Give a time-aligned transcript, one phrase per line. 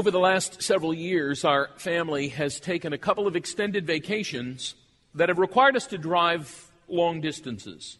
[0.00, 4.74] Over the last several years, our family has taken a couple of extended vacations
[5.14, 7.98] that have required us to drive long distances.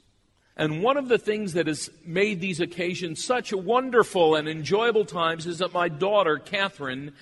[0.56, 5.46] And one of the things that has made these occasions such wonderful and enjoyable times
[5.46, 7.12] is that my daughter, Catherine,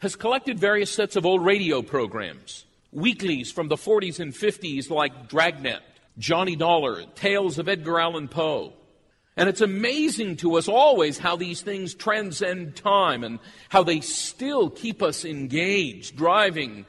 [0.00, 2.66] has collected various sets of old radio programs.
[2.92, 5.80] Weeklies from the 40s and 50s like Dragnet,
[6.18, 8.74] Johnny Dollar, Tales of Edgar Allan Poe,
[9.36, 14.70] and it's amazing to us always how these things transcend time and how they still
[14.70, 16.86] keep us engaged, driving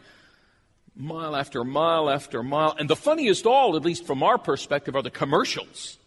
[0.95, 2.75] mile after mile after mile.
[2.79, 5.97] And the funniest all, at least from our perspective, are the commercials.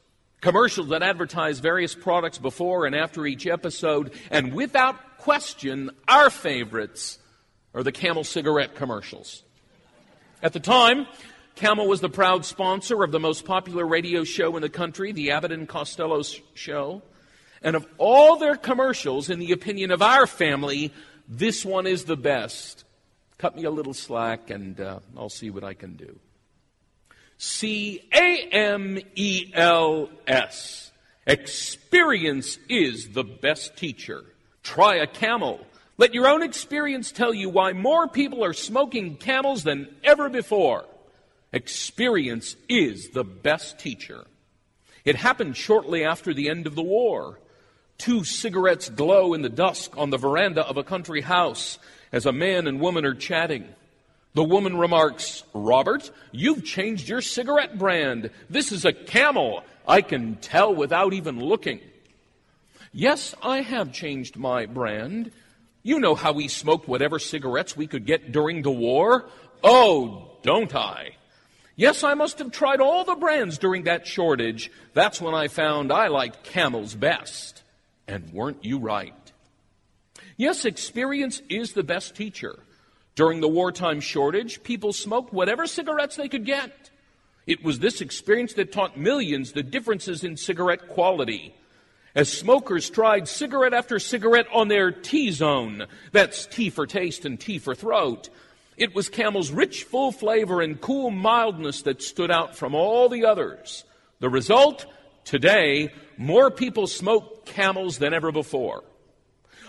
[0.41, 4.13] Commercials that advertise various products before and after each episode.
[4.31, 7.19] And without question, our favorites
[7.75, 9.43] are the Camel cigarette commercials.
[10.43, 11.07] At the time,
[11.61, 15.33] Camel was the proud sponsor of the most popular radio show in the country, the
[15.33, 16.23] Abbott and Costello
[16.55, 17.03] Show.
[17.61, 20.91] And of all their commercials, in the opinion of our family,
[21.29, 22.85] this one is the best.
[23.37, 26.19] Cut me a little slack and uh, I'll see what I can do.
[27.37, 30.91] C A M E L S.
[31.27, 34.25] Experience is the best teacher.
[34.63, 35.61] Try a camel.
[35.99, 40.87] Let your own experience tell you why more people are smoking camels than ever before.
[41.53, 44.25] Experience is the best teacher.
[45.05, 47.41] It happened shortly after the end of the war.
[47.99, 51.79] Two cigarettes glow in the dusk on the veranda of a country house
[52.13, 53.65] as a man and woman are chatting.
[54.35, 58.31] The woman remarks, Robert, you've changed your cigarette brand.
[58.49, 59.65] This is a camel.
[59.89, 61.81] I can tell without even looking.
[62.93, 65.33] Yes, I have changed my brand.
[65.83, 69.25] You know how we smoked whatever cigarettes we could get during the war?
[69.65, 71.17] Oh, don't I?
[71.81, 74.71] Yes, I must have tried all the brands during that shortage.
[74.93, 77.63] That's when I found I liked Camels best.
[78.07, 79.15] And weren't you right?
[80.37, 82.59] Yes, experience is the best teacher.
[83.15, 86.91] During the wartime shortage, people smoked whatever cigarettes they could get.
[87.47, 91.55] It was this experience that taught millions the differences in cigarette quality.
[92.15, 97.41] As smokers tried cigarette after cigarette on their T zone, that's T for taste and
[97.41, 98.29] T for throat,
[98.81, 103.27] it was Camel's rich, full flavor and cool mildness that stood out from all the
[103.27, 103.85] others.
[104.21, 104.87] The result?
[105.25, 108.83] Today, more people smoke Camels than ever before.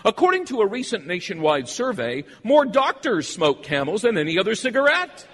[0.04, 5.28] According to a recent nationwide survey, more doctors smoke Camels than any other cigarette.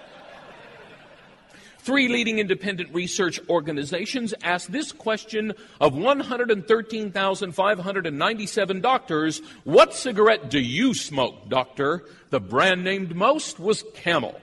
[1.81, 10.93] Three leading independent research organizations asked this question of 113,597 doctors What cigarette do you
[10.93, 12.03] smoke, doctor?
[12.31, 14.41] The brand named most was Camel.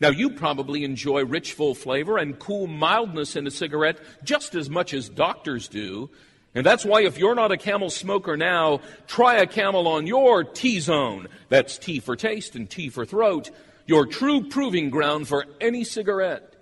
[0.00, 4.70] Now, you probably enjoy rich, full flavor and cool mildness in a cigarette just as
[4.70, 6.08] much as doctors do.
[6.54, 10.44] And that's why if you're not a camel smoker now, try a camel on your
[10.44, 11.28] T zone.
[11.50, 13.50] That's T for taste and T for throat
[13.86, 16.54] your true proving ground for any cigarette.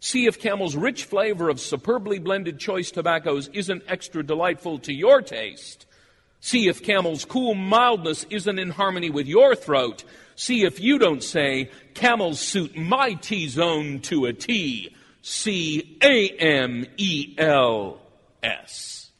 [0.00, 5.22] See if Camel's rich flavor of superbly blended choice tobaccos isn't extra delightful to your
[5.22, 5.86] taste.
[6.40, 10.04] See if Camel's cool mildness isn't in harmony with your throat.
[10.36, 14.94] See if you don't say, Camels suit my T zone to a T.
[15.22, 17.98] C A M E L
[18.42, 19.10] S.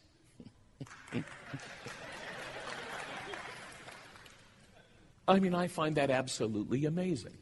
[5.26, 7.38] I mean, I find that absolutely amazing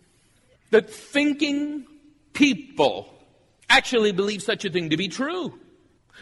[0.73, 1.87] that thinking
[2.33, 3.09] people
[3.69, 5.59] actually believe such a thing to be true.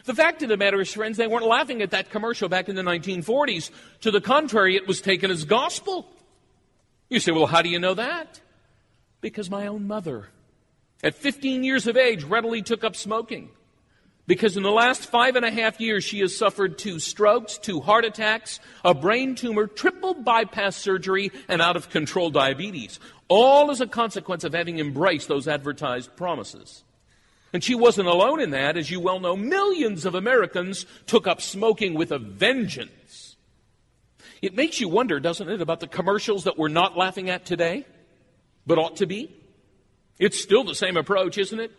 [0.05, 2.77] The fact of the matter is, friends, they weren't laughing at that commercial back in
[2.77, 3.71] the 1940s.
[4.03, 6.07] To the contrary, it was taken as gospel.
[7.09, 8.41] You say, well, how do you know that?
[9.21, 10.29] Because my own mother,
[11.03, 13.51] at 15 years of age, readily took up smoking.
[14.27, 17.81] Because in the last five and a half years, she has suffered two strokes, two
[17.81, 23.01] heart attacks, a brain tumor, triple bypass surgery, and out of control diabetes.
[23.31, 26.83] All as a consequence of having embraced those advertised promises.
[27.53, 28.77] And she wasn't alone in that.
[28.77, 33.37] As you well know, millions of Americans took up smoking with a vengeance.
[34.43, 37.87] It makes you wonder, doesn't it, about the commercials that we're not laughing at today,
[38.67, 39.33] but ought to be?
[40.19, 41.71] It's still the same approach, isn't it?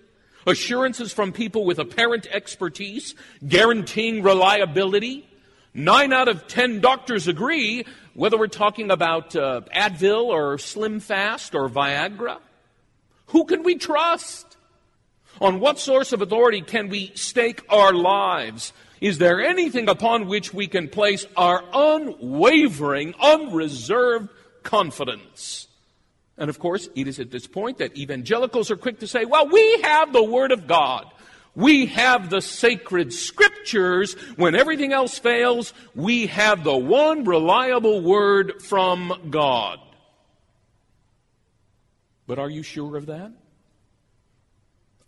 [0.47, 3.13] Assurances from people with apparent expertise,
[3.45, 5.27] guaranteeing reliability,
[5.73, 11.55] Nine out of ten doctors agree, whether we're talking about uh, Advil or Slim Fast
[11.55, 12.37] or Viagra.
[13.27, 14.57] Who can we trust?
[15.39, 18.73] On what source of authority can we stake our lives?
[18.99, 24.29] Is there anything upon which we can place our unwavering, unreserved
[24.61, 25.67] confidence?
[26.37, 29.47] And of course, it is at this point that evangelicals are quick to say, well,
[29.47, 31.05] we have the Word of God.
[31.55, 34.13] We have the sacred scriptures.
[34.35, 39.79] When everything else fails, we have the one reliable word from God.
[42.25, 43.33] But are you sure of that?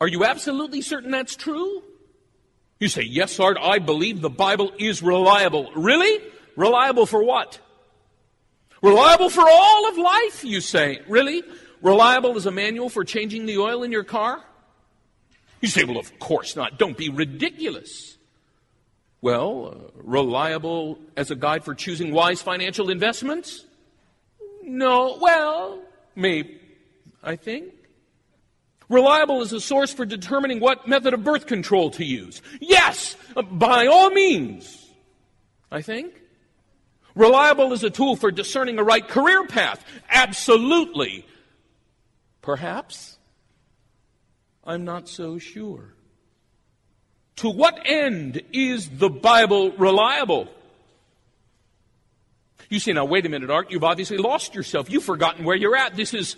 [0.01, 1.81] Are you absolutely certain that's true?
[2.79, 5.71] You say, Yes, Art, I believe the Bible is reliable.
[5.73, 6.21] Really?
[6.57, 7.59] Reliable for what?
[8.81, 10.99] Reliable for all of life, you say.
[11.07, 11.41] Really?
[11.81, 14.43] Reliable as a manual for changing the oil in your car?
[15.63, 16.77] You say, well, of course not.
[16.77, 18.17] Don't be ridiculous.
[19.21, 23.63] Well, uh, reliable as a guide for choosing wise financial investments?
[24.61, 25.79] No, well,
[26.17, 26.59] maybe,
[27.23, 27.73] I think.
[28.89, 32.41] Reliable as a source for determining what method of birth control to use?
[32.59, 34.91] Yes, uh, by all means,
[35.71, 36.13] I think.
[37.15, 39.81] Reliable as a tool for discerning a right career path?
[40.09, 41.25] Absolutely.
[42.41, 43.12] Perhaps.
[44.65, 45.93] I'm not so sure.
[47.37, 50.47] To what end is the Bible reliable?
[52.69, 54.89] You say, now wait a minute, Art, you've obviously lost yourself.
[54.89, 55.95] You've forgotten where you're at.
[55.95, 56.35] This is,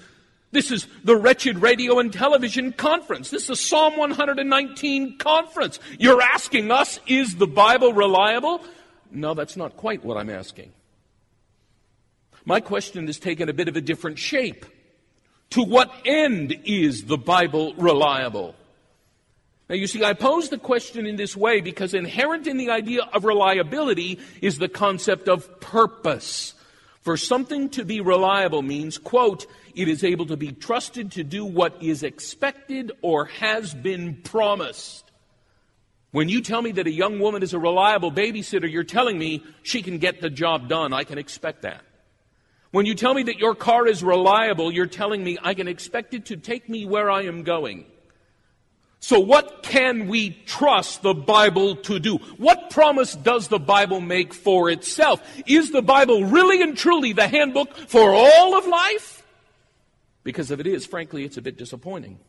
[0.51, 3.29] this is the wretched radio and television conference.
[3.29, 5.79] This is Psalm 119 conference.
[5.99, 8.61] You're asking us, is the Bible reliable?
[9.11, 10.71] No, that's not quite what I'm asking.
[12.45, 14.65] My question has taken a bit of a different shape.
[15.51, 18.55] To what end is the Bible reliable?
[19.69, 23.01] Now, you see, I pose the question in this way because inherent in the idea
[23.13, 26.53] of reliability is the concept of purpose.
[27.01, 31.45] For something to be reliable means, quote, it is able to be trusted to do
[31.45, 35.03] what is expected or has been promised.
[36.11, 39.43] When you tell me that a young woman is a reliable babysitter, you're telling me
[39.63, 40.93] she can get the job done.
[40.93, 41.81] I can expect that.
[42.75, 46.13] When you tell me that your car is reliable, you're telling me I can expect
[46.13, 47.85] it to take me where I am going.
[48.99, 52.17] So, what can we trust the Bible to do?
[52.35, 55.21] What promise does the Bible make for itself?
[55.47, 59.25] Is the Bible really and truly the handbook for all of life?
[60.25, 62.19] Because if it is, frankly, it's a bit disappointing.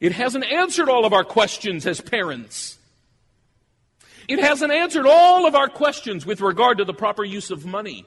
[0.00, 2.78] It hasn't answered all of our questions as parents.
[4.26, 8.04] It hasn't answered all of our questions with regard to the proper use of money.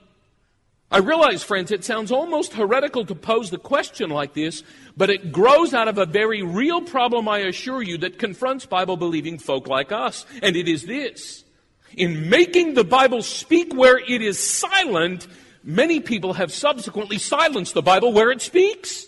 [0.91, 4.63] I realize, friends, it sounds almost heretical to pose the question like this,
[4.97, 8.97] but it grows out of a very real problem, I assure you, that confronts Bible
[8.97, 10.25] believing folk like us.
[10.41, 11.43] And it is this.
[11.95, 15.27] In making the Bible speak where it is silent,
[15.63, 19.05] many people have subsequently silenced the Bible where it speaks.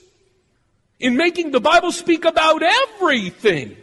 [1.00, 3.76] In making the Bible speak about everything,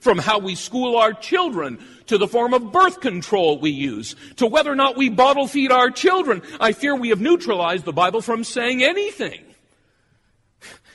[0.00, 4.46] from how we school our children to the form of birth control we use, to
[4.46, 6.42] whether or not we bottle feed our children.
[6.60, 9.44] I fear we have neutralized the Bible from saying anything.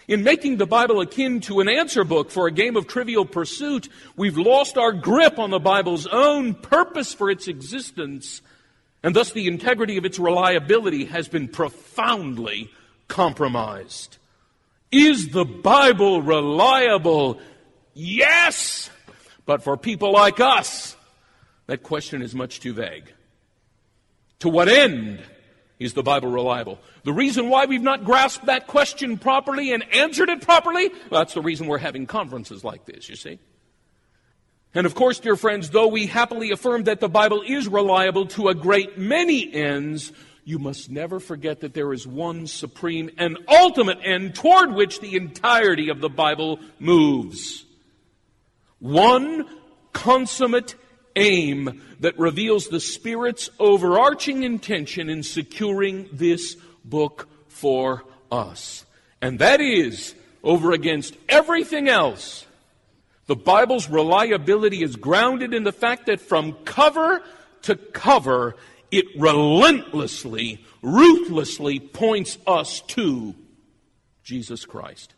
[0.08, 3.88] In making the Bible akin to an answer book for a game of trivial pursuit,
[4.18, 8.42] we've lost our grip on the Bible's own purpose for its existence,
[9.02, 12.70] and thus the integrity of its reliability has been profoundly
[13.08, 14.18] compromised.
[14.92, 17.40] Is the Bible reliable?
[17.94, 18.90] Yes!
[19.46, 20.96] But for people like us,
[21.68, 23.12] that question is much too vague.
[24.40, 25.22] To what end
[25.80, 26.80] is the Bible reliable?
[27.04, 31.34] The reason why we've not grasped that question properly and answered it properly, well, that's
[31.34, 33.40] the reason we're having conferences like this, you see.
[34.76, 38.48] And of course, dear friends, though we happily affirm that the Bible is reliable to
[38.48, 40.12] a great many ends,
[40.46, 45.16] you must never forget that there is one supreme and ultimate end toward which the
[45.16, 47.66] entirety of the Bible moves.
[48.84, 49.48] One
[49.94, 50.76] consummate
[51.16, 58.84] aim that reveals the Spirit's overarching intention in securing this book for us.
[59.22, 62.46] And that is, over against everything else,
[63.28, 67.24] the Bible's reliability is grounded in the fact that from cover
[67.62, 68.58] to cover,
[68.92, 73.34] it relentlessly, ruthlessly points us to
[74.26, 75.13] Jesus Christ.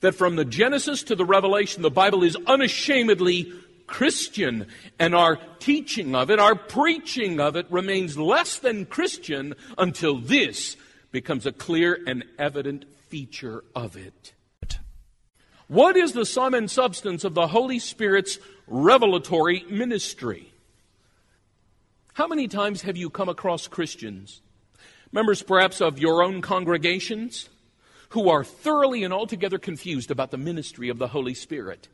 [0.00, 3.52] That from the Genesis to the Revelation, the Bible is unashamedly
[3.86, 4.66] Christian,
[4.98, 10.76] and our teaching of it, our preaching of it remains less than Christian until this
[11.10, 14.34] becomes a clear and evident feature of it.
[15.66, 20.52] What is the sum and substance of the Holy Spirit's revelatory ministry?
[22.14, 24.40] How many times have you come across Christians,
[25.12, 27.48] members perhaps of your own congregations,
[28.10, 31.88] who are thoroughly and altogether confused about the ministry of the Holy Spirit?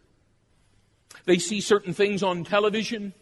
[1.25, 3.15] They see certain things on television.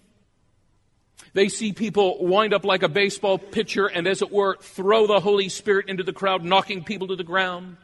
[1.35, 5.21] They see people wind up like a baseball pitcher and, as it were, throw the
[5.21, 7.77] Holy Spirit into the crowd, knocking people to the ground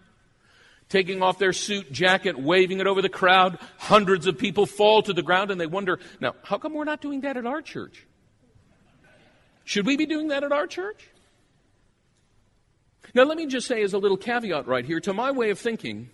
[0.89, 3.59] taking off their suit jacket, waving it over the crowd.
[3.77, 7.01] Hundreds of people fall to the ground and they wonder, now, how come we're not
[7.01, 8.07] doing that at our church?
[9.65, 11.11] Should we be doing that at our church?
[13.19, 15.59] Now, let me just say as a little caveat right here to my way of
[15.59, 16.09] thinking,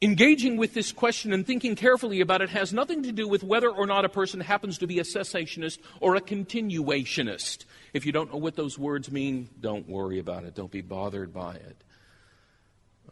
[0.00, 3.68] engaging with this question and thinking carefully about it has nothing to do with whether
[3.68, 7.66] or not a person happens to be a cessationist or a continuationist.
[7.92, 10.54] If you don't know what those words mean, don't worry about it.
[10.54, 11.76] Don't be bothered by it.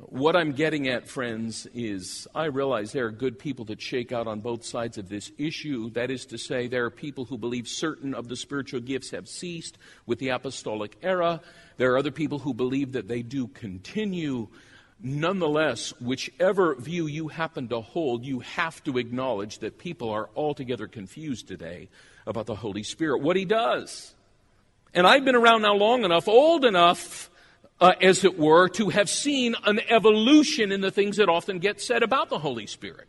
[0.07, 4.27] What I'm getting at, friends, is I realize there are good people that shake out
[4.27, 5.91] on both sides of this issue.
[5.91, 9.29] That is to say, there are people who believe certain of the spiritual gifts have
[9.29, 9.77] ceased
[10.07, 11.43] with the apostolic era.
[11.77, 14.49] There are other people who believe that they do continue.
[15.03, 20.89] Nonetheless, whichever view you happen to hold, you have to acknowledge that people are altogether
[20.89, 21.89] confused today
[22.27, 24.15] about the Holy Spirit, what He does.
[24.95, 27.30] And I've been around now long enough, old enough,
[27.81, 31.81] uh, as it were, to have seen an evolution in the things that often get
[31.81, 33.09] said about the Holy Spirit.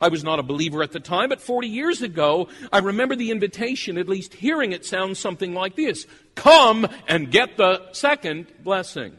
[0.00, 3.30] I was not a believer at the time, but 40 years ago, I remember the
[3.30, 9.16] invitation, at least hearing it sound something like this Come and get the second blessing.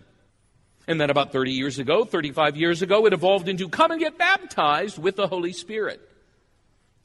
[0.85, 4.17] And then about 30 years ago, 35 years ago, it evolved into come and get
[4.17, 6.01] baptized with the Holy Spirit.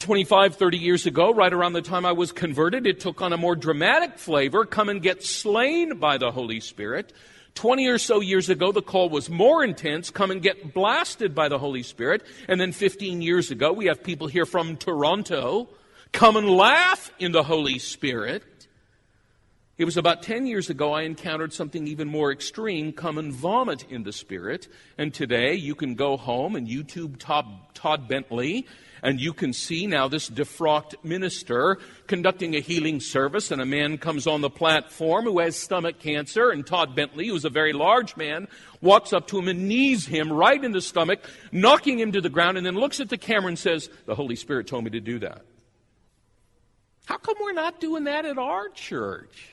[0.01, 3.37] 25, 30 years ago, right around the time I was converted, it took on a
[3.37, 7.13] more dramatic flavor come and get slain by the Holy Spirit.
[7.59, 11.49] 20 or so years ago, the call was more intense come and get blasted by
[11.49, 12.25] the Holy Spirit.
[12.47, 15.69] And then 15 years ago, we have people here from Toronto
[16.13, 18.45] come and laugh in the Holy Spirit.
[19.77, 23.85] It was about 10 years ago I encountered something even more extreme come and vomit
[23.91, 24.69] in the Spirit.
[24.97, 28.69] And today you can go home and YouTube Todd, Bentley
[29.03, 33.99] and you can see now this defrocked minister conducting a healing service, and a man
[33.99, 38.17] comes on the platform who has stomach cancer, and Todd Bentley, who's a very large
[38.17, 38.49] man,
[38.81, 41.21] walks up to him and knees him right in the stomach,
[41.53, 44.37] knocking him to the ground, and then looks at the camera and says, The Holy
[44.37, 45.43] Spirit told me to do that.
[47.07, 49.49] How come we're not doing that at our church?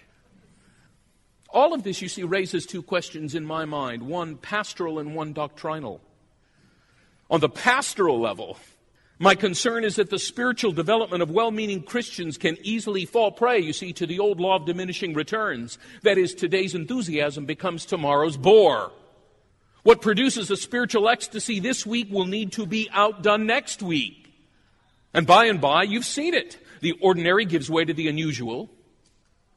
[1.50, 5.32] All of this, you see, raises two questions in my mind one pastoral and one
[5.32, 6.02] doctrinal.
[7.30, 8.58] On the pastoral level,
[9.18, 13.60] my concern is that the spiritual development of well meaning Christians can easily fall prey,
[13.60, 15.78] you see, to the old law of diminishing returns.
[16.04, 18.92] That is, today's enthusiasm becomes tomorrow's bore.
[19.84, 24.34] What produces a spiritual ecstasy this week will need to be outdone next week.
[25.14, 26.58] And by and by, you've seen it.
[26.82, 28.70] The ordinary gives way to the unusual.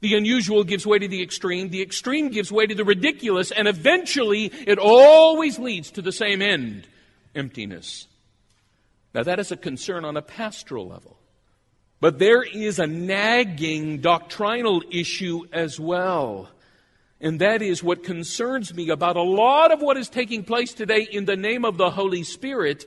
[0.00, 1.70] The unusual gives way to the extreme.
[1.70, 3.50] The extreme gives way to the ridiculous.
[3.50, 6.86] And eventually, it always leads to the same end
[7.34, 8.06] emptiness.
[9.18, 11.18] Now, that is a concern on a pastoral level.
[11.98, 16.48] But there is a nagging doctrinal issue as well.
[17.20, 21.02] And that is what concerns me about a lot of what is taking place today
[21.02, 22.84] in the name of the Holy Spirit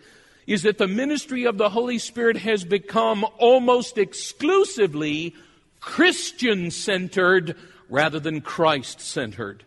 [0.47, 5.35] is that the ministry of the Holy Spirit has become almost exclusively
[5.81, 7.57] Christian centered
[7.89, 9.65] rather than Christ centered.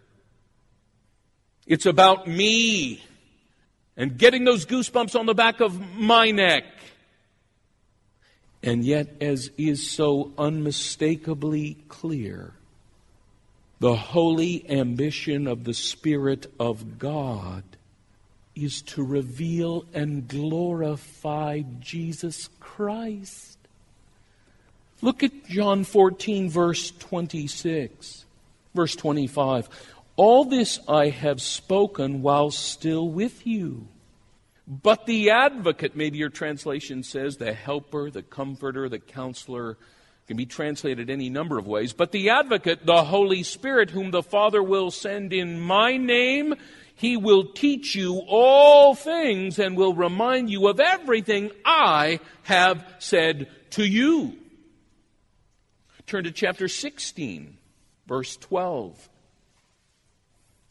[1.67, 3.03] It's about me
[3.97, 6.65] and getting those goosebumps on the back of my neck.
[8.63, 12.55] And yet, as is so unmistakably clear,
[13.79, 17.63] the holy ambition of the Spirit of God
[18.55, 23.59] is to reveal and glorify Jesus Christ.
[25.03, 28.25] Look at John 14, verse 26,
[28.75, 29.69] verse 25.
[30.17, 33.89] All this I have spoken while still with you.
[34.67, 39.77] But the advocate, maybe your translation says the helper, the comforter, the counselor,
[40.27, 41.93] can be translated any number of ways.
[41.93, 46.55] But the advocate, the Holy Spirit, whom the Father will send in my name,
[46.95, 53.49] he will teach you all things and will remind you of everything I have said
[53.71, 54.39] to you.
[56.07, 57.59] Turn to chapter 16,
[58.07, 59.11] verse 12.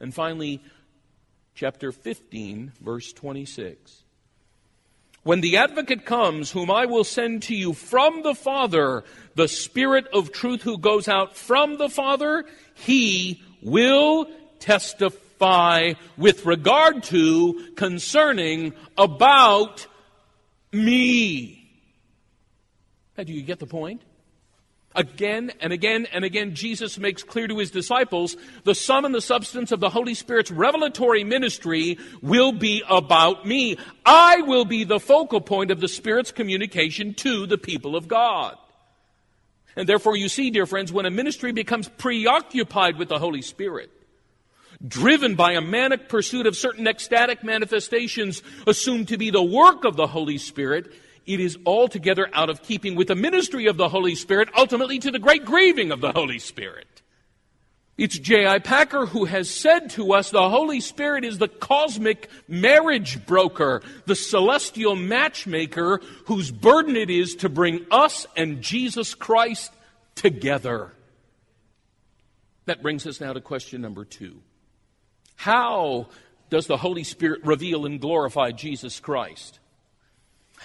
[0.00, 0.62] And finally,
[1.54, 4.02] chapter 15, verse 26.
[5.22, 9.02] When the advocate comes, whom I will send to you from the Father,
[9.34, 14.28] the Spirit of truth who goes out from the Father, he will
[14.60, 19.86] testify with regard to, concerning, about
[20.72, 21.70] me.
[23.18, 24.02] Now, do you get the point?
[24.96, 28.34] Again and again and again, Jesus makes clear to his disciples
[28.64, 33.76] the sum and the substance of the Holy Spirit's revelatory ministry will be about me.
[34.06, 38.56] I will be the focal point of the Spirit's communication to the people of God.
[39.76, 43.90] And therefore, you see, dear friends, when a ministry becomes preoccupied with the Holy Spirit,
[44.86, 49.96] driven by a manic pursuit of certain ecstatic manifestations assumed to be the work of
[49.96, 50.90] the Holy Spirit,
[51.26, 55.10] it is altogether out of keeping with the ministry of the Holy Spirit, ultimately to
[55.10, 56.86] the great grieving of the Holy Spirit.
[57.98, 58.58] It's J.I.
[58.58, 64.14] Packer who has said to us the Holy Spirit is the cosmic marriage broker, the
[64.14, 69.72] celestial matchmaker whose burden it is to bring us and Jesus Christ
[70.14, 70.92] together.
[72.66, 74.42] That brings us now to question number two.
[75.36, 76.08] How
[76.50, 79.58] does the Holy Spirit reveal and glorify Jesus Christ?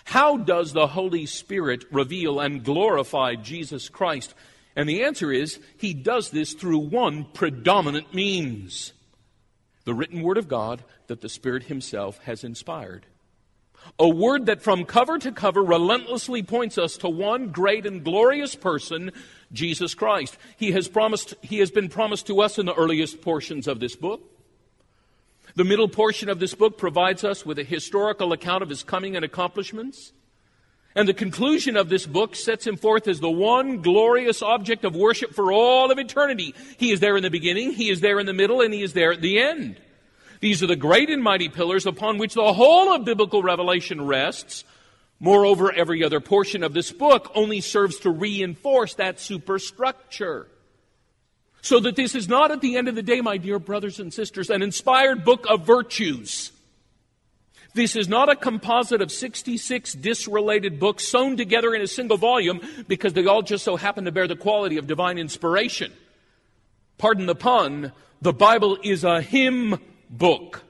[0.05, 4.33] How does the Holy Spirit reveal and glorify Jesus Christ?
[4.75, 8.93] And the answer is, He does this through one predominant means
[9.85, 13.05] the written Word of God that the Spirit Himself has inspired.
[13.99, 18.55] A word that from cover to cover relentlessly points us to one great and glorious
[18.55, 19.11] person,
[19.51, 20.37] Jesus Christ.
[20.57, 23.95] He has promised, He has been promised to us in the earliest portions of this
[23.95, 24.30] book.
[25.55, 29.15] The middle portion of this book provides us with a historical account of his coming
[29.15, 30.13] and accomplishments.
[30.95, 34.95] And the conclusion of this book sets him forth as the one glorious object of
[34.95, 36.53] worship for all of eternity.
[36.77, 38.93] He is there in the beginning, he is there in the middle, and he is
[38.93, 39.79] there at the end.
[40.41, 44.65] These are the great and mighty pillars upon which the whole of biblical revelation rests.
[45.19, 50.47] Moreover, every other portion of this book only serves to reinforce that superstructure.
[51.61, 54.13] So that this is not at the end of the day, my dear brothers and
[54.13, 56.51] sisters, an inspired book of virtues.
[57.73, 62.59] This is not a composite of 66 disrelated books sewn together in a single volume
[62.87, 65.93] because they all just so happen to bear the quality of divine inspiration.
[66.97, 70.63] Pardon the pun, the Bible is a hymn book.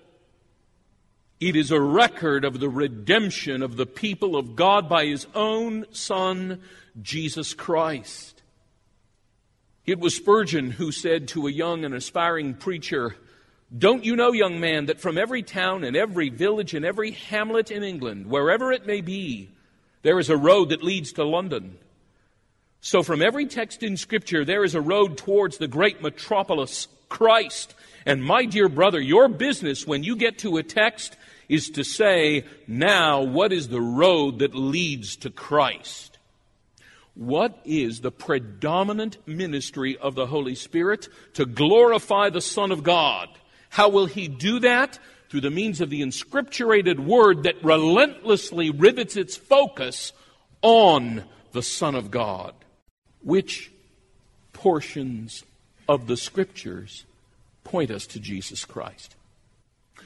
[1.39, 5.85] It is a record of the redemption of the people of God by His own
[5.91, 6.61] Son,
[7.01, 8.40] Jesus Christ.
[9.85, 13.15] It was Spurgeon who said to a young and aspiring preacher,
[13.75, 17.71] Don't you know, young man, that from every town and every village and every hamlet
[17.71, 19.49] in England, wherever it may be,
[20.03, 21.77] there is a road that leads to London?
[22.79, 27.73] So, from every text in Scripture, there is a road towards the great metropolis, Christ.
[28.05, 31.15] And, my dear brother, your business when you get to a text
[31.47, 36.10] is to say, now, what is the road that leads to Christ?
[37.13, 41.09] What is the predominant ministry of the Holy Spirit?
[41.33, 43.29] To glorify the Son of God.
[43.69, 44.99] How will He do that?
[45.29, 50.13] Through the means of the inscripturated Word that relentlessly rivets its focus
[50.61, 52.53] on the Son of God.
[53.23, 53.71] Which
[54.53, 55.43] portions
[55.87, 57.05] of the Scriptures
[57.63, 59.15] point us to Jesus Christ?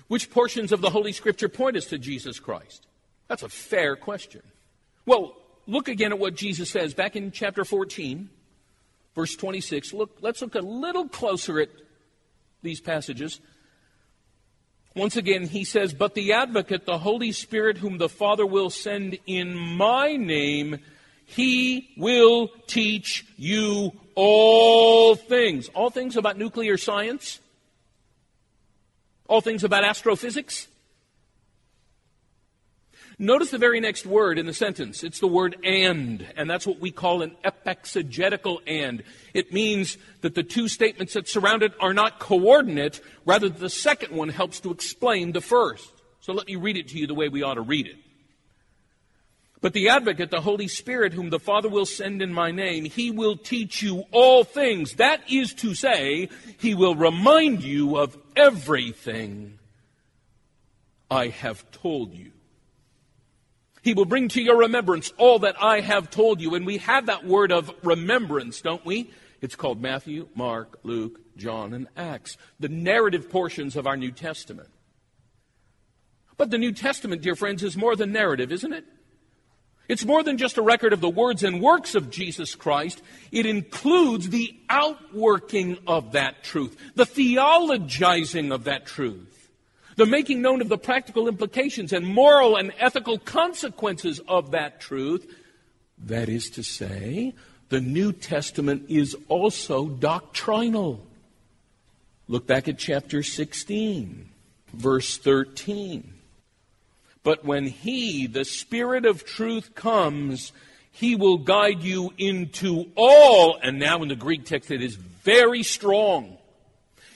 [0.07, 2.85] Which portions of the Holy Scripture point us to Jesus Christ?
[3.27, 4.41] That's a fair question.
[5.05, 5.35] Well,
[5.67, 8.30] look again at what Jesus says back in chapter 14,
[9.15, 9.93] verse 26.
[9.93, 11.69] Look, let's look a little closer at
[12.62, 13.39] these passages.
[14.95, 19.17] Once again, he says, But the advocate, the Holy Spirit, whom the Father will send
[19.25, 20.80] in my name,
[21.25, 25.69] he will teach you all things.
[25.69, 27.39] All things about nuclear science?
[29.28, 30.67] All things about astrophysics?
[33.17, 35.04] Notice the very next word in the sentence.
[35.04, 39.04] It's the word and, and that's what we call an epexegetical and.
[39.34, 44.13] It means that the two statements that surround it are not coordinate, rather the second
[44.13, 45.89] one helps to explain the first.
[46.19, 47.95] So let me read it to you the way we ought to read it.
[49.62, 53.12] But the advocate, the Holy Spirit, whom the Father will send in my name, he
[53.12, 54.95] will teach you all things.
[54.95, 59.58] That is to say, he will remind you of everything
[61.10, 62.32] I have told you.
[63.85, 66.55] He will bring to your remembrance all that I have told you.
[66.55, 69.11] And we have that word of remembrance, don't we?
[69.41, 74.69] It's called Matthew, Mark, Luke, John, and Acts, the narrative portions of our New Testament.
[76.35, 78.85] But the New Testament, dear friends, is more than narrative, isn't it?
[79.87, 83.03] It's more than just a record of the words and works of Jesus Christ.
[83.31, 89.34] It includes the outworking of that truth, the theologizing of that truth,
[89.95, 95.25] the making known of the practical implications and moral and ethical consequences of that truth.
[95.97, 97.34] That is to say,
[97.69, 101.05] the New Testament is also doctrinal.
[102.27, 104.29] Look back at chapter 16,
[104.73, 106.13] verse 13.
[107.23, 110.51] But when He, the Spirit of truth, comes,
[110.91, 115.63] He will guide you into all, and now in the Greek text it is very
[115.63, 116.38] strong.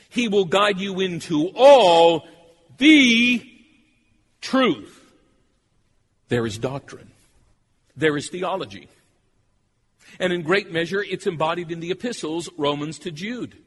[0.10, 2.28] He will guide you into all
[2.80, 3.48] the
[4.42, 4.96] truth.
[6.30, 7.12] There is doctrine.
[7.96, 8.88] There is theology.
[10.20, 13.58] And in great measure, it's embodied in the epistles, Romans to Jude.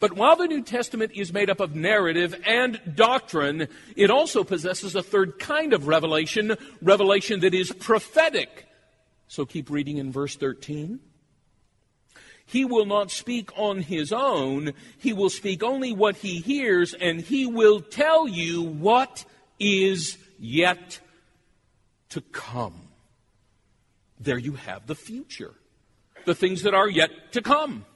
[0.00, 4.94] But while the New Testament is made up of narrative and doctrine, it also possesses
[4.94, 8.66] a third kind of revelation, revelation that is prophetic.
[9.28, 11.00] So keep reading in verse 13.
[12.46, 14.74] He will not speak on his own.
[14.98, 19.24] He will speak only what he hears, and he will tell you what
[19.58, 21.00] is yet
[22.10, 22.88] to come.
[24.20, 25.54] There you have the future,
[26.24, 27.86] the things that are yet to come.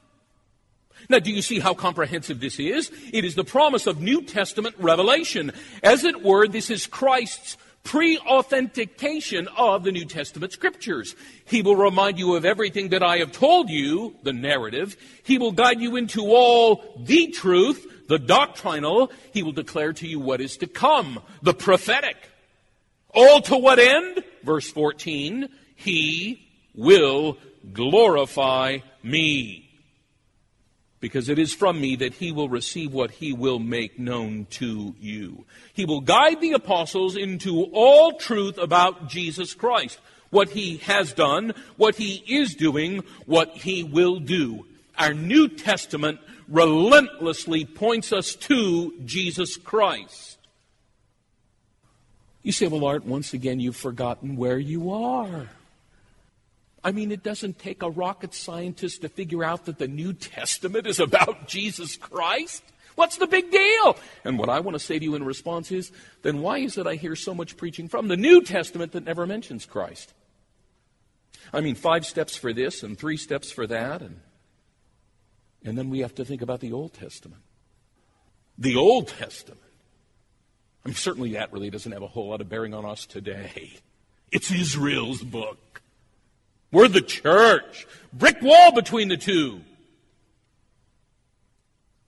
[1.08, 2.90] Now, do you see how comprehensive this is?
[3.12, 5.52] It is the promise of New Testament revelation.
[5.82, 11.14] As it were, this is Christ's pre authentication of the New Testament scriptures.
[11.44, 14.96] He will remind you of everything that I have told you, the narrative.
[15.22, 19.10] He will guide you into all the truth, the doctrinal.
[19.32, 22.16] He will declare to you what is to come, the prophetic.
[23.14, 24.22] All to what end?
[24.42, 25.48] Verse 14.
[25.74, 27.38] He will
[27.72, 29.67] glorify me
[31.00, 34.94] because it is from me that he will receive what he will make known to
[35.00, 35.44] you.
[35.72, 41.54] He will guide the apostles into all truth about Jesus Christ, what he has done,
[41.76, 44.66] what he is doing, what he will do.
[44.98, 50.38] Our New Testament relentlessly points us to Jesus Christ.
[52.42, 55.48] You say, well, Art, once again, you've forgotten where you are.
[56.84, 60.86] I mean, it doesn't take a rocket scientist to figure out that the New Testament
[60.86, 62.62] is about Jesus Christ.
[62.94, 63.96] What's the big deal?
[64.24, 66.86] And what I want to say to you in response is then why is it
[66.86, 70.12] I hear so much preaching from the New Testament that never mentions Christ?
[71.52, 74.20] I mean, five steps for this and three steps for that, and,
[75.64, 77.42] and then we have to think about the Old Testament.
[78.58, 79.60] The Old Testament.
[80.84, 83.78] I mean, certainly that really doesn't have a whole lot of bearing on us today.
[84.30, 85.82] It's Israel's book.
[86.70, 87.86] We're the church.
[88.12, 89.62] Brick wall between the two.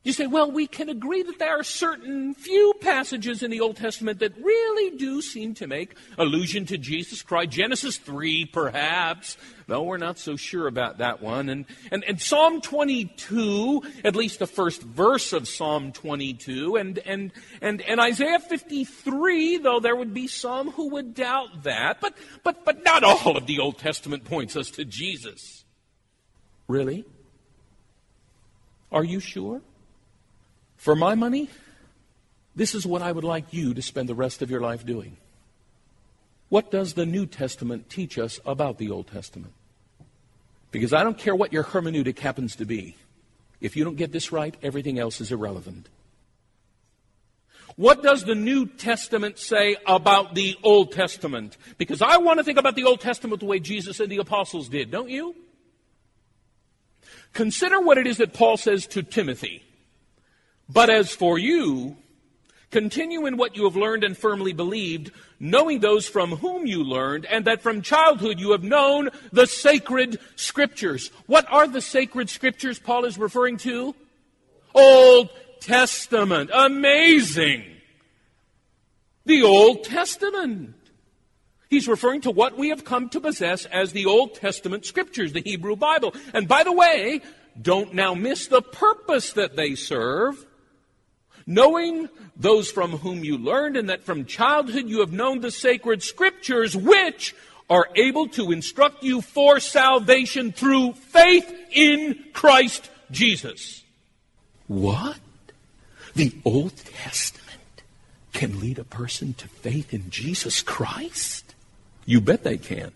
[0.02, 3.76] You say, well, we can agree that there are certain few passages in the Old
[3.76, 7.50] Testament that really do seem to make allusion to Jesus Christ.
[7.50, 9.36] Genesis 3, perhaps,
[9.66, 11.50] though we're not so sure about that one.
[11.50, 17.30] And, and, and Psalm 22, at least the first verse of Psalm 22, and, and,
[17.60, 22.00] and, and Isaiah 53, though there would be some who would doubt that.
[22.00, 25.66] But, but, but not all of the Old Testament points us to Jesus.
[26.68, 27.04] Really?
[28.90, 29.60] Are you sure?
[30.80, 31.50] For my money,
[32.56, 35.18] this is what I would like you to spend the rest of your life doing.
[36.48, 39.52] What does the New Testament teach us about the Old Testament?
[40.70, 42.96] Because I don't care what your hermeneutic happens to be.
[43.60, 45.90] If you don't get this right, everything else is irrelevant.
[47.76, 51.58] What does the New Testament say about the Old Testament?
[51.76, 54.70] Because I want to think about the Old Testament the way Jesus and the apostles
[54.70, 55.36] did, don't you?
[57.34, 59.62] Consider what it is that Paul says to Timothy.
[60.72, 61.96] But as for you,
[62.70, 67.26] continue in what you have learned and firmly believed, knowing those from whom you learned,
[67.26, 71.10] and that from childhood you have known the sacred scriptures.
[71.26, 73.94] What are the sacred scriptures Paul is referring to?
[74.72, 75.30] Old
[75.60, 76.50] Testament.
[76.52, 77.64] Amazing.
[79.24, 80.76] The Old Testament.
[81.68, 85.42] He's referring to what we have come to possess as the Old Testament scriptures, the
[85.42, 86.14] Hebrew Bible.
[86.32, 87.22] And by the way,
[87.60, 90.46] don't now miss the purpose that they serve
[91.46, 96.02] knowing those from whom you learned, and that from childhood you have known the sacred
[96.02, 97.34] scriptures, which
[97.68, 103.82] are able to instruct you for salvation through faith in Christ Jesus.
[104.66, 105.18] What?
[106.14, 107.82] The Old Testament
[108.32, 111.54] can lead a person to faith in Jesus Christ?
[112.06, 112.92] You bet they can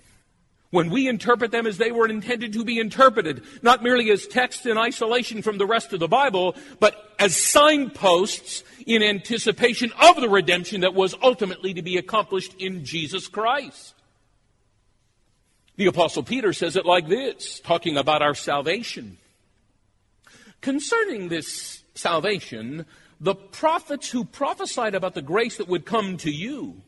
[0.74, 4.66] when we interpret them as they were intended to be interpreted, not merely as texts
[4.66, 10.28] in isolation from the rest of the Bible, but as signposts in anticipation of the
[10.28, 13.94] redemption that was ultimately to be accomplished in Jesus Christ.
[15.76, 19.18] The Apostle Peter says it like this, talking about our salvation.
[20.60, 22.84] Concerning this salvation,
[23.20, 26.82] the prophets who prophesied about the grace that would come to you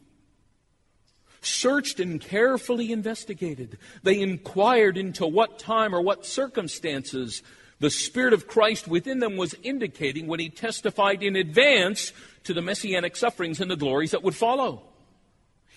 [1.47, 3.79] searched and carefully investigated.
[4.03, 7.43] They inquired into what time or what circumstances
[7.79, 12.13] the Spirit of Christ within them was indicating when he testified in advance
[12.45, 14.83] to the messianic sufferings and the glories that would follow.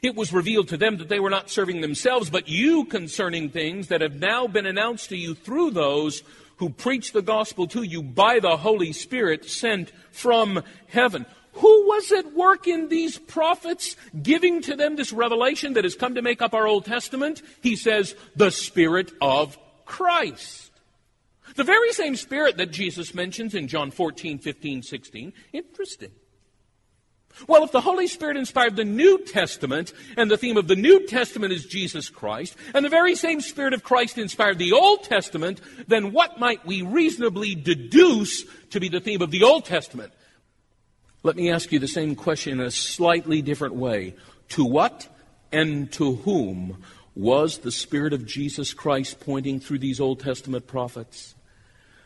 [0.02, 3.90] It was revealed to them that they were not serving themselves, but you concerning things
[3.90, 6.24] that have now been announced to you through those
[6.58, 11.26] who preach the gospel to you by the Holy Spirit sent from heaven.
[11.60, 16.16] Who was at work in these prophets giving to them this revelation that has come
[16.16, 17.42] to make up our Old Testament?
[17.62, 20.72] He says, the Spirit of Christ.
[21.56, 25.34] The very same Spirit that Jesus mentions in John 14, 15, 16.
[25.52, 26.12] Interesting.
[27.48, 31.08] Well, if the Holy Spirit inspired the New Testament, and the theme of the New
[31.08, 35.60] Testament is Jesus Christ, and the very same Spirit of Christ inspired the Old Testament,
[35.88, 40.14] then what might we reasonably deduce to be the theme of the Old Testament?
[41.22, 44.16] Let me ask you the same question in a slightly different way.
[44.50, 45.08] To what
[45.52, 46.82] and to whom
[47.14, 51.36] was the Spirit of Jesus Christ pointing through these Old Testament prophets?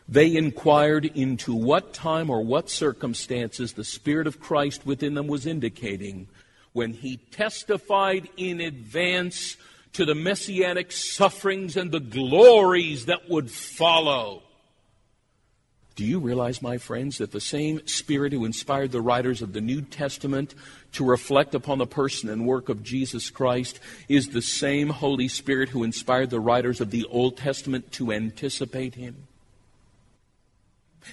[0.08, 5.46] They inquired into what time or what circumstances the Spirit of Christ within them was
[5.46, 6.26] indicating
[6.72, 9.56] when he testified in advance
[9.92, 14.42] to the messianic sufferings and the glories that would follow.
[15.96, 19.60] Do you realize, my friends, that the same Spirit who inspired the writers of the
[19.60, 20.54] New Testament
[20.92, 23.78] to reflect upon the person and work of Jesus Christ
[24.08, 28.96] is the same Holy Spirit who inspired the writers of the Old Testament to anticipate
[28.96, 29.28] him?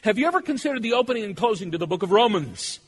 [0.03, 2.79] Have you ever considered the opening and closing to the book of Romans?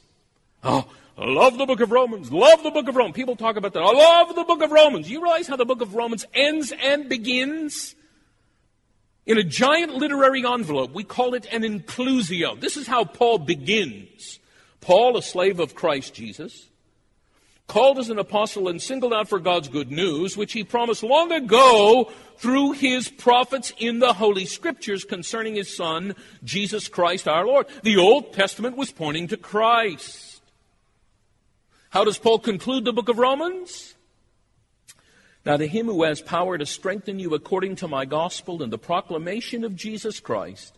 [0.64, 2.32] Oh, I love the book of Romans.
[2.32, 3.16] Love the book of Romans.
[3.16, 3.84] People talk about that.
[3.84, 5.12] I love the book of Romans.
[5.12, 7.94] You realize how the book of Romans ends and begins?
[9.26, 12.60] In a giant literary envelope, we call it an inclusio.
[12.60, 14.40] This is how Paul begins.
[14.82, 16.68] Paul, a slave of Christ Jesus,
[17.68, 21.32] called as an apostle and singled out for God's good news, which he promised long
[21.32, 27.68] ago through his prophets in the Holy Scriptures concerning his Son, Jesus Christ our Lord.
[27.84, 30.42] The Old Testament was pointing to Christ.
[31.92, 33.93] How does Paul conclude the book of Romans?
[35.46, 38.78] Now, to him who has power to strengthen you according to my gospel and the
[38.78, 40.78] proclamation of Jesus Christ,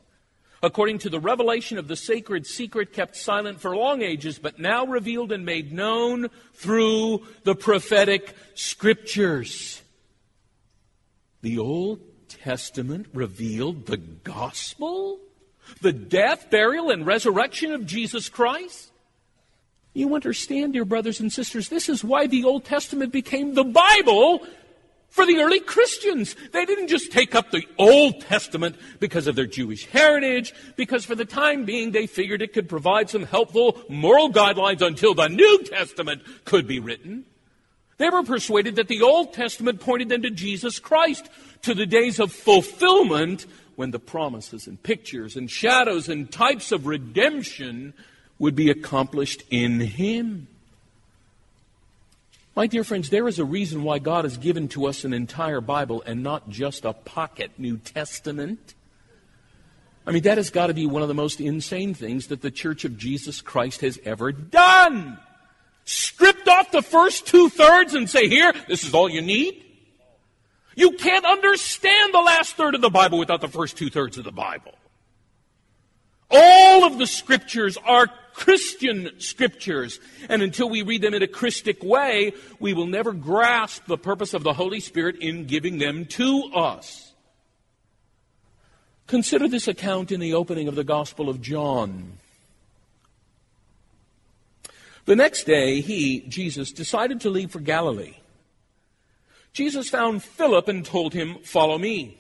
[0.63, 4.85] according to the revelation of the sacred secret kept silent for long ages, but now
[4.85, 9.83] revealed and made known through the prophetic scriptures.
[11.43, 15.19] The Old Testament revealed the gospel,
[15.81, 18.91] the death, burial, and resurrection of Jesus Christ.
[19.95, 24.45] You understand, dear brothers and sisters, this is why the Old Testament became the Bible
[25.07, 26.35] for the early Christians.
[26.51, 31.15] They didn't just take up the Old Testament because of their Jewish heritage, because for
[31.15, 35.63] the time being they figured it could provide some helpful moral guidelines until the New
[35.63, 37.23] Testament could be written.
[37.97, 41.29] They were persuaded that the Old Testament pointed them to Jesus Christ,
[41.61, 43.45] to the days of fulfillment
[43.77, 47.93] when the promises and pictures and shadows and types of redemption
[48.39, 50.47] would be accomplished in Him.
[52.55, 55.59] My dear friends, there is a reason why God has given to us an entire
[55.59, 58.73] Bible and not just a pocket New Testament.
[60.07, 62.51] I mean, that has got to be one of the most insane things that the
[62.51, 65.17] Church of Jesus Christ has ever done.
[65.83, 69.63] Stripped off the first two thirds and say, here, this is all you need.
[70.75, 74.23] You can't understand the last third of the Bible without the first two thirds of
[74.23, 74.75] the Bible.
[76.29, 79.99] All of the scriptures are Christian scriptures.
[80.27, 84.33] And until we read them in a Christic way, we will never grasp the purpose
[84.33, 87.13] of the Holy Spirit in giving them to us.
[89.07, 92.17] Consider this account in the opening of the Gospel of John.
[95.05, 98.15] The next day, he, Jesus, decided to leave for Galilee.
[99.53, 102.17] Jesus found Philip and told him, Follow me.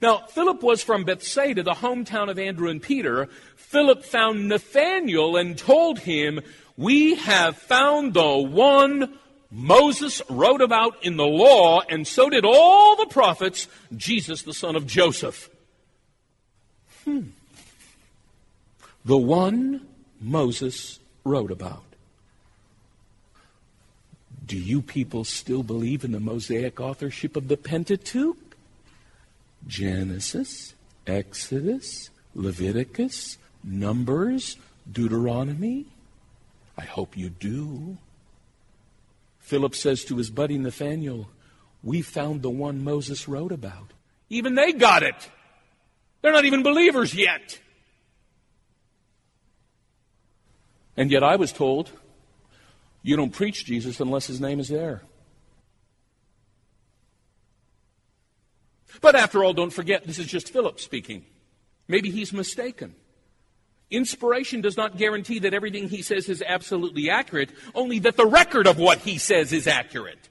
[0.00, 3.28] Now, Philip was from Bethsaida, the hometown of Andrew and Peter.
[3.56, 6.40] Philip found Nathanael and told him,
[6.76, 9.18] We have found the one
[9.50, 13.66] Moses wrote about in the law, and so did all the prophets,
[13.96, 15.50] Jesus, the son of Joseph.
[17.04, 17.28] Hmm.
[19.04, 19.86] The one
[20.20, 21.82] Moses wrote about.
[24.46, 28.49] Do you people still believe in the Mosaic authorship of the Pentateuch?
[29.66, 30.74] Genesis,
[31.06, 34.56] Exodus, Leviticus, Numbers,
[34.90, 35.86] Deuteronomy?
[36.76, 37.98] I hope you do.
[39.38, 41.28] Philip says to his buddy Nathanael,
[41.82, 43.92] We found the one Moses wrote about.
[44.28, 45.28] Even they got it.
[46.22, 47.58] They're not even believers yet.
[50.96, 51.90] And yet I was told
[53.02, 55.02] you don't preach Jesus unless his name is there.
[59.00, 61.24] But after all, don't forget, this is just Philip speaking.
[61.88, 62.94] Maybe he's mistaken.
[63.90, 68.66] Inspiration does not guarantee that everything he says is absolutely accurate, only that the record
[68.66, 70.28] of what he says is accurate.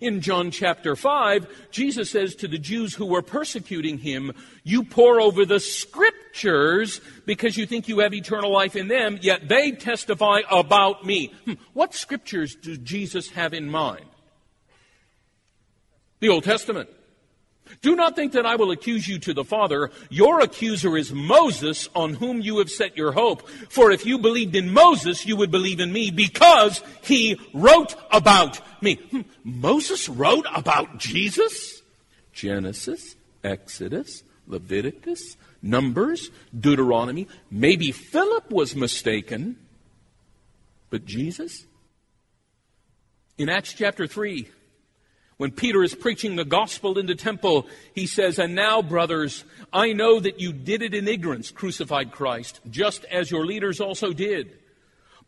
[0.00, 5.20] In John chapter 5, Jesus says to the Jews who were persecuting him, You pore
[5.20, 10.40] over the scriptures because you think you have eternal life in them, yet they testify
[10.50, 11.32] about me.
[11.46, 11.54] Hmm.
[11.72, 14.04] What scriptures does Jesus have in mind?
[16.20, 16.88] The Old Testament.
[17.82, 19.90] Do not think that I will accuse you to the Father.
[20.08, 23.48] Your accuser is Moses, on whom you have set your hope.
[23.48, 28.60] For if you believed in Moses, you would believe in me, because he wrote about
[28.82, 28.96] me.
[29.10, 29.22] Hmm.
[29.42, 31.82] Moses wrote about Jesus?
[32.32, 37.26] Genesis, Exodus, Leviticus, Numbers, Deuteronomy.
[37.50, 39.56] Maybe Philip was mistaken,
[40.90, 41.66] but Jesus?
[43.38, 44.48] In Acts chapter 3,
[45.38, 49.92] when Peter is preaching the gospel in the temple, he says, And now, brothers, I
[49.92, 54.56] know that you did it in ignorance, crucified Christ, just as your leaders also did.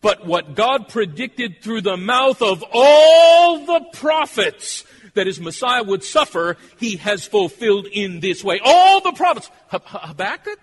[0.01, 6.05] But what God predicted through the mouth of all the prophets that his Messiah would
[6.05, 8.61] suffer, he has fulfilled in this way.
[8.65, 9.51] All the prophets.
[9.69, 10.61] Habakkuk?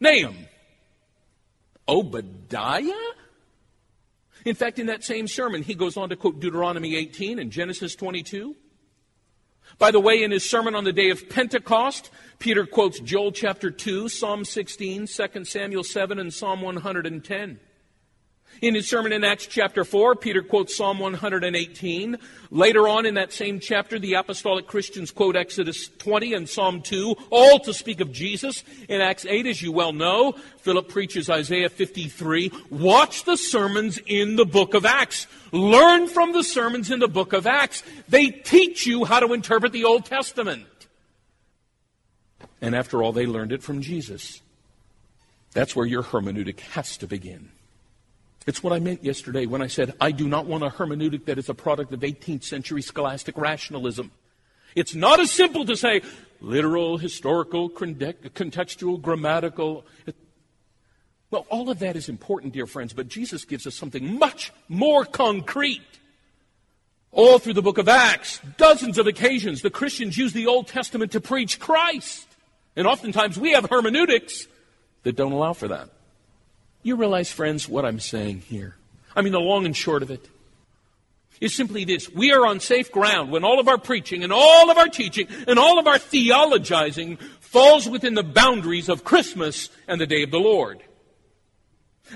[0.00, 0.36] Nahum?
[1.86, 3.03] Obadiah?
[4.44, 7.94] In fact, in that same sermon, he goes on to quote Deuteronomy 18 and Genesis
[7.94, 8.56] 22.
[9.78, 13.70] By the way, in his sermon on the day of Pentecost, Peter quotes Joel chapter
[13.70, 17.60] 2, Psalm 16, 2 Samuel 7, and Psalm 110.
[18.60, 22.18] In his sermon in Acts chapter 4, Peter quotes Psalm 118.
[22.50, 27.16] Later on in that same chapter, the apostolic Christians quote Exodus 20 and Psalm 2,
[27.30, 28.62] all to speak of Jesus.
[28.88, 32.52] In Acts 8, as you well know, Philip preaches Isaiah 53.
[32.70, 35.26] Watch the sermons in the book of Acts.
[35.52, 37.82] Learn from the sermons in the book of Acts.
[38.08, 40.66] They teach you how to interpret the Old Testament.
[42.60, 44.40] And after all, they learned it from Jesus.
[45.52, 47.50] That's where your hermeneutic has to begin.
[48.46, 51.38] It's what I meant yesterday when I said I do not want a hermeneutic that
[51.38, 54.10] is a product of 18th century scholastic rationalism.
[54.74, 56.02] It's not as simple to say
[56.40, 59.86] literal, historical, contextual, grammatical.
[61.30, 65.04] Well, all of that is important, dear friends, but Jesus gives us something much more
[65.04, 65.80] concrete.
[67.12, 71.12] All through the book of Acts, dozens of occasions, the Christians use the Old Testament
[71.12, 72.26] to preach Christ.
[72.76, 74.48] And oftentimes we have hermeneutics
[75.04, 75.90] that don't allow for that.
[76.84, 78.76] You realize, friends, what I'm saying here?
[79.16, 80.28] I mean, the long and short of it
[81.40, 82.12] is simply this.
[82.12, 85.26] We are on safe ground when all of our preaching and all of our teaching
[85.48, 90.30] and all of our theologizing falls within the boundaries of Christmas and the day of
[90.30, 90.82] the Lord.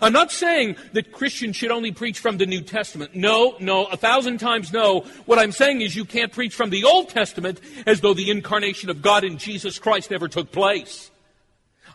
[0.03, 3.17] I'm not saying that Christians should only preach from the New Testament.
[3.17, 5.01] No, no, a thousand times no.
[5.25, 8.91] What I'm saying is you can't preach from the Old Testament as though the incarnation
[8.91, 11.11] of God in Jesus Christ never took place.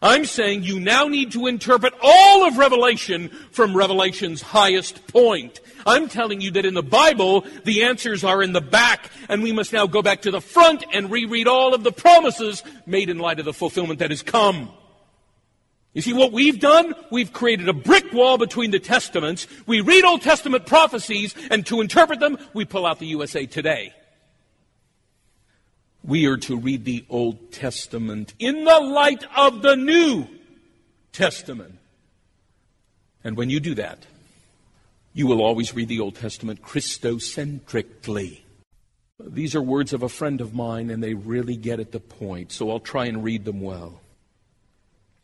[0.04, 5.62] I'm saying you now need to interpret all of Revelation from Revelation's highest point.
[5.86, 9.54] I'm telling you that in the Bible, the answers are in the back, and we
[9.54, 13.18] must now go back to the front and reread all of the promises made in
[13.18, 14.70] light of the fulfillment that has come.
[15.94, 16.96] You see what we've done?
[17.10, 19.48] We've created a brick wall between the testaments.
[19.68, 23.94] We read Old Testament prophecies, and to interpret them, we pull out the USA Today
[26.04, 30.28] we are to read the Old Testament in the light of the New
[31.14, 31.80] Testament.
[33.24, 34.06] And when you do that,
[35.14, 38.42] you will always read the Old Testament Christocentrically.
[39.20, 42.52] These are words of a friend of mine, and they really get at the point,
[42.52, 44.02] so I'll try and read them well.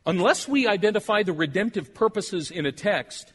[0.06, 3.34] Unless we identify the redemptive purposes in a text,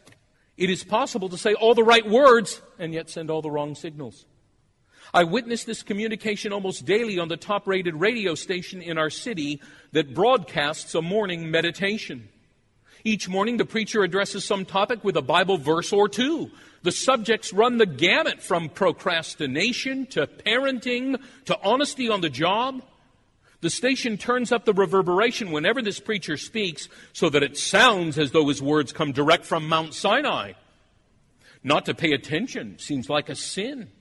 [0.57, 3.75] it is possible to say all the right words and yet send all the wrong
[3.75, 4.25] signals.
[5.15, 9.63] I witness this communication almost daily on the top rated radio station in our city
[9.93, 12.29] that broadcasts a morning meditation.
[13.05, 16.51] Each morning, the preacher addresses some topic with a Bible verse or two.
[16.83, 22.83] The subjects run the gamut from procrastination to parenting to honesty on the job.
[23.61, 28.33] The station turns up the reverberation whenever this preacher speaks so that it sounds as
[28.33, 30.55] though his words come direct from Mount Sinai.
[31.63, 33.93] Not to pay attention seems like a sin.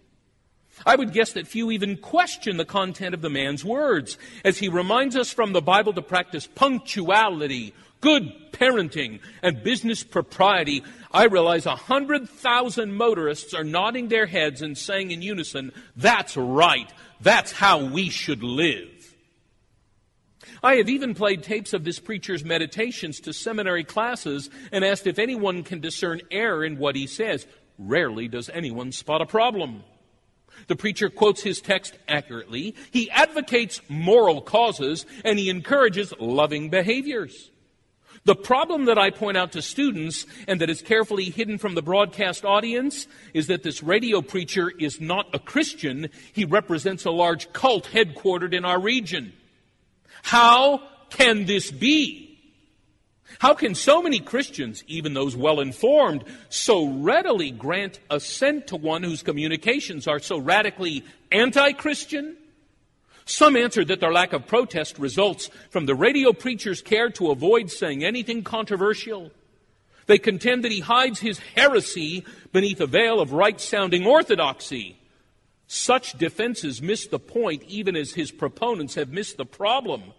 [0.85, 4.69] I would guess that few even question the content of the man's words as he
[4.69, 10.83] reminds us from the Bible to practice punctuality, good parenting, and business propriety.
[11.11, 16.35] I realize a hundred thousand motorists are nodding their heads and saying in unison, That's
[16.35, 16.91] right.
[17.21, 18.89] That's how we should live.
[20.61, 25.19] I have even played tapes of this preacher's meditations to seminary classes and asked if
[25.19, 27.45] anyone can discern error in what he says.
[27.77, 29.83] Rarely does anyone spot a problem.
[30.67, 37.51] The preacher quotes his text accurately, he advocates moral causes, and he encourages loving behaviors.
[38.25, 41.81] The problem that I point out to students and that is carefully hidden from the
[41.81, 46.09] broadcast audience is that this radio preacher is not a Christian.
[46.31, 49.33] He represents a large cult headquartered in our region.
[50.21, 52.22] How can this be?
[53.39, 59.03] How can so many Christians, even those well informed, so readily grant assent to one
[59.03, 62.37] whose communications are so radically anti Christian?
[63.25, 67.71] Some answer that their lack of protest results from the radio preacher's care to avoid
[67.71, 69.31] saying anything controversial.
[70.05, 74.97] They contend that he hides his heresy beneath a veil of right sounding orthodoxy.
[75.67, 80.13] Such defenses miss the point, even as his proponents have missed the problem.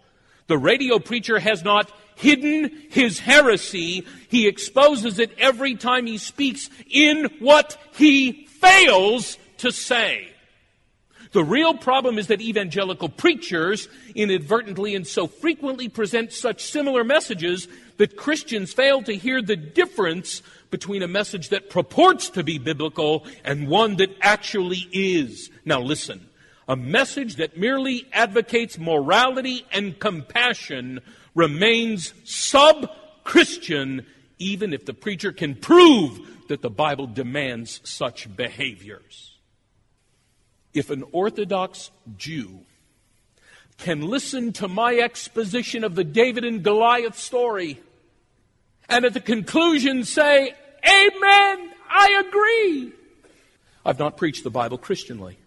[0.47, 4.05] The radio preacher has not hidden his heresy.
[4.29, 10.29] He exposes it every time he speaks in what he fails to say.
[11.31, 17.67] The real problem is that evangelical preachers inadvertently and so frequently present such similar messages
[17.97, 20.41] that Christians fail to hear the difference
[20.71, 25.49] between a message that purports to be biblical and one that actually is.
[25.65, 26.29] Now listen.
[26.67, 31.01] A message that merely advocates morality and compassion
[31.35, 32.89] remains sub
[33.23, 34.05] Christian,
[34.39, 39.37] even if the preacher can prove that the Bible demands such behaviors.
[40.73, 42.61] If an Orthodox Jew
[43.77, 47.79] can listen to my exposition of the David and Goliath story
[48.87, 50.53] and at the conclusion say,
[50.87, 52.93] Amen, I agree.
[53.85, 55.37] I've not preached the Bible Christianly,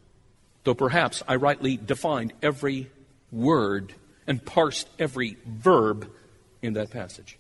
[0.69, 2.91] though perhaps I rightly defined every
[3.33, 3.95] word
[4.27, 6.11] and parsed every verb
[6.61, 7.39] in that passage.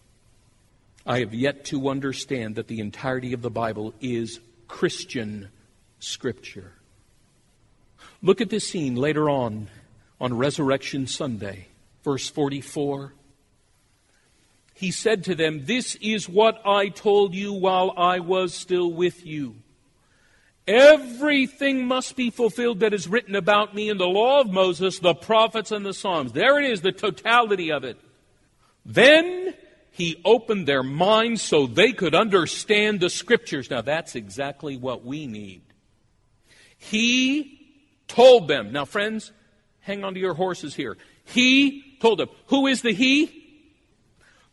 [1.04, 5.50] I have yet to understand that the entirety of the Bible is Christian
[5.98, 6.72] Scripture.
[8.22, 9.68] Look at this scene later on,
[10.18, 11.66] on Resurrection Sunday,
[12.04, 13.12] verse 44.
[14.72, 19.26] He said to them, This is what I told you while I was still with
[19.26, 19.56] you
[20.68, 25.14] Everything must be fulfilled that is written about me in the law of Moses, the
[25.14, 26.32] prophets, and the Psalms.
[26.32, 27.98] There it is, the totality of it.
[28.84, 29.54] Then
[29.90, 33.70] he opened their minds so they could understand the scriptures.
[33.70, 35.62] Now that's exactly what we need.
[36.76, 38.70] He told them.
[38.70, 39.32] Now, friends,
[39.80, 40.98] hang on to your horses here.
[41.24, 42.28] He told them.
[42.48, 43.34] Who is the He?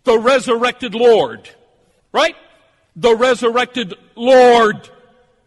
[0.05, 1.49] The resurrected Lord.
[2.13, 2.37] Right?
[2.95, 4.89] The resurrected Lord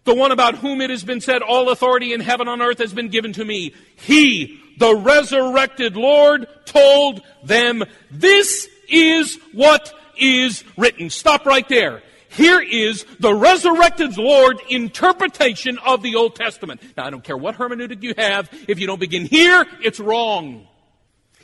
[0.08, 2.94] the one about whom it has been said, All authority in heaven and earth has
[2.94, 3.74] been given to me.
[3.96, 11.10] He, the resurrected Lord, told them, This is what is written.
[11.10, 12.02] Stop right there.
[12.30, 16.80] Here is the resurrected Lord interpretation of the Old Testament.
[16.96, 18.48] Now, I don't care what hermeneutic you have.
[18.66, 20.66] If you don't begin here, it's wrong.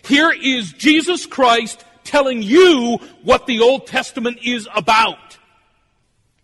[0.06, 5.38] Here is Jesus Christ telling you what the Old Testament is about.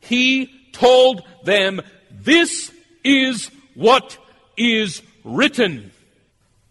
[0.01, 1.81] He told them
[2.11, 2.71] this
[3.05, 4.19] is what
[4.57, 5.93] is written.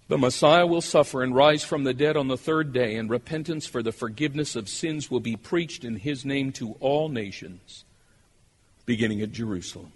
[0.08, 3.68] The Messiah will suffer and rise from the dead on the third day, and repentance
[3.68, 7.86] for the forgiveness of sins will be preached in his name to all nations,
[8.86, 9.92] beginning at Jerusalem.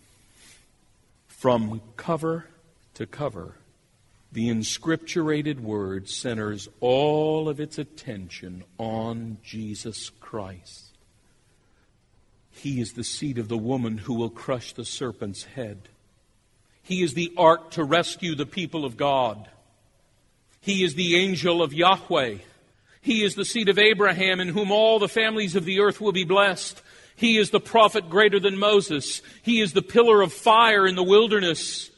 [1.28, 2.46] From cover
[2.94, 3.56] to cover,
[4.32, 10.83] the inscripturated word centers all of its attention on Jesus Christ.
[12.54, 15.90] He is the seed of the woman who will crush the serpent's head.
[16.82, 19.50] He is the ark to rescue the people of God.
[20.62, 22.38] He is the angel of Yahweh.
[23.02, 26.14] He is the seed of Abraham in whom all the families of the earth will
[26.14, 26.82] be blessed.
[27.16, 29.22] He is the prophet greater than Moses.
[29.42, 31.90] He is the pillar of fire in the wilderness.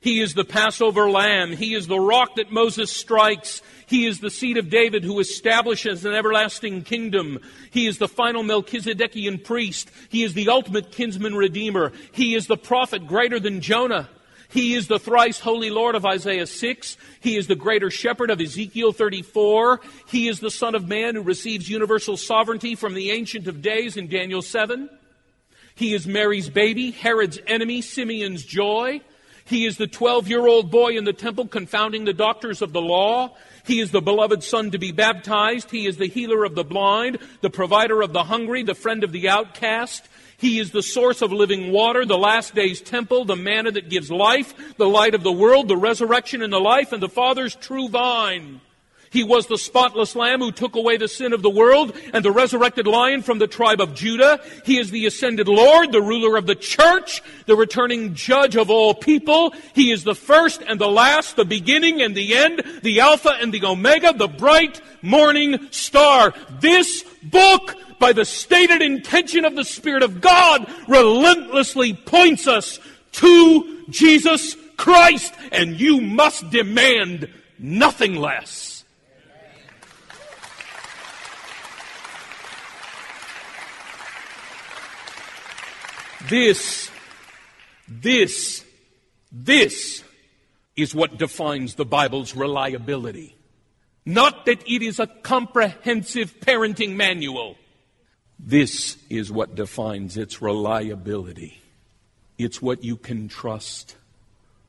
[0.00, 1.52] He is the Passover lamb.
[1.52, 3.62] He is the rock that Moses strikes.
[3.90, 7.40] He is the seed of David who establishes an everlasting kingdom.
[7.72, 9.90] He is the final Melchizedekian priest.
[10.08, 11.90] He is the ultimate kinsman redeemer.
[12.12, 14.08] He is the prophet greater than Jonah.
[14.48, 16.96] He is the thrice holy Lord of Isaiah 6.
[17.18, 19.80] He is the greater shepherd of Ezekiel 34.
[20.06, 23.96] He is the Son of Man who receives universal sovereignty from the Ancient of Days
[23.96, 24.88] in Daniel 7.
[25.74, 29.00] He is Mary's baby, Herod's enemy, Simeon's joy.
[29.46, 32.80] He is the 12 year old boy in the temple confounding the doctors of the
[32.80, 33.34] law.
[33.70, 35.70] He is the beloved son to be baptized.
[35.70, 39.12] He is the healer of the blind, the provider of the hungry, the friend of
[39.12, 40.08] the outcast.
[40.38, 44.10] He is the source of living water, the last day's temple, the manna that gives
[44.10, 47.88] life, the light of the world, the resurrection and the life, and the Father's true
[47.88, 48.60] vine.
[49.10, 52.30] He was the spotless lamb who took away the sin of the world and the
[52.30, 54.40] resurrected lion from the tribe of Judah.
[54.64, 58.94] He is the ascended Lord, the ruler of the church, the returning judge of all
[58.94, 59.52] people.
[59.74, 63.52] He is the first and the last, the beginning and the end, the Alpha and
[63.52, 66.32] the Omega, the bright morning star.
[66.60, 72.78] This book, by the stated intention of the Spirit of God, relentlessly points us
[73.12, 78.69] to Jesus Christ, and you must demand nothing less.
[86.30, 86.88] This,
[87.88, 88.64] this,
[89.32, 90.04] this
[90.76, 93.34] is what defines the Bible's reliability.
[94.06, 97.56] Not that it is a comprehensive parenting manual.
[98.38, 101.60] This is what defines its reliability.
[102.38, 103.96] It's what you can trust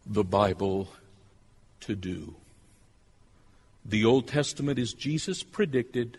[0.06, 0.90] the Bible
[1.82, 2.36] to do.
[3.86, 6.18] The Old Testament is Jesus predicted,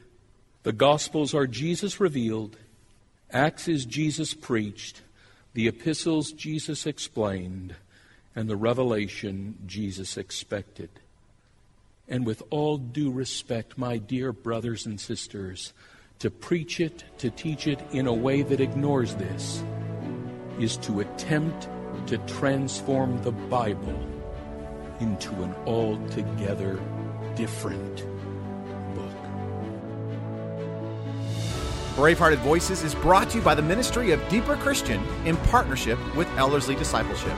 [0.62, 2.57] the Gospels are Jesus revealed,
[3.32, 5.01] Acts is Jesus preached,
[5.55, 7.74] the epistles Jesus explained,
[8.34, 10.88] and the revelation Jesus expected.
[12.09, 15.72] And with all due respect, my dear brothers and sisters,
[16.18, 19.62] to preach it, to teach it in a way that ignores this,
[20.59, 21.68] is to attempt
[22.07, 24.07] to transform the Bible
[25.00, 26.80] into an altogether
[27.34, 28.11] different
[31.95, 36.26] Bravehearted Voices is brought to you by the Ministry of Deeper Christian in partnership with
[36.38, 37.36] Ellerslie Discipleship.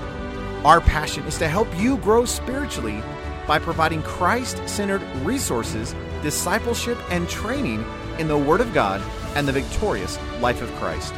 [0.65, 3.03] Our passion is to help you grow spiritually
[3.49, 5.93] by providing Christ centered resources,
[6.23, 7.85] discipleship, and training
[8.21, 9.03] in the Word of God
[9.35, 11.13] and the victorious life of Christ.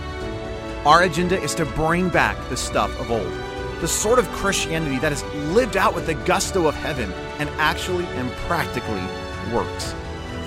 [0.87, 3.31] Our agenda is to bring back the stuff of old,
[3.83, 5.23] the sort of Christianity that is
[5.53, 9.05] lived out with the gusto of heaven and actually and practically
[9.55, 9.95] works.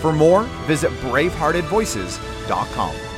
[0.02, 3.09] For more, visit braveheartedvoices.com.